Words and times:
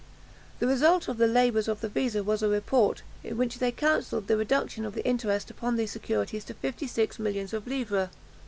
The 0.57 0.65
result 0.65 1.07
of 1.07 1.19
the 1.19 1.27
labours 1.27 1.67
of 1.67 1.81
the 1.81 1.87
visa, 1.87 2.23
was 2.23 2.41
a 2.41 2.47
report, 2.47 3.03
in 3.23 3.37
which 3.37 3.59
they 3.59 3.71
counselled 3.71 4.25
the 4.25 4.35
reduction 4.35 4.83
of 4.83 4.95
the 4.95 5.05
interest 5.05 5.51
upon 5.51 5.75
these 5.75 5.91
securities 5.91 6.43
to 6.45 6.55
fifty 6.55 6.87
six 6.87 7.19
millions 7.19 7.53
of 7.53 7.67
livres. 7.67 8.09